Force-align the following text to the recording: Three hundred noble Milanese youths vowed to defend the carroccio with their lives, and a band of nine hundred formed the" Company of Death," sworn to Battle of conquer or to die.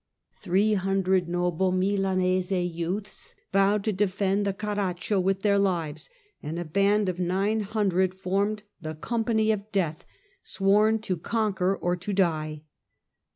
Three 0.33 0.73
hundred 0.73 1.29
noble 1.29 1.71
Milanese 1.71 2.49
youths 2.53 3.35
vowed 3.53 3.83
to 3.83 3.93
defend 3.93 4.47
the 4.47 4.51
carroccio 4.51 5.19
with 5.19 5.41
their 5.43 5.59
lives, 5.59 6.09
and 6.41 6.57
a 6.57 6.65
band 6.65 7.07
of 7.07 7.19
nine 7.19 7.59
hundred 7.59 8.15
formed 8.15 8.63
the" 8.81 8.95
Company 9.09 9.51
of 9.51 9.71
Death," 9.71 10.03
sworn 10.41 10.97
to 11.01 11.15
Battle 11.17 11.19
of 11.19 11.23
conquer 11.29 11.75
or 11.77 11.95
to 11.97 12.13
die. 12.13 12.63